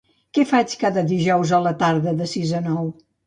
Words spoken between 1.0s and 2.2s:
dijous a la tarda